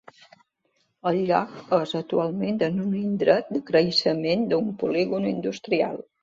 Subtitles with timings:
[1.09, 6.03] El lloc és actualment en un indret de creixement d'un polígon industrial.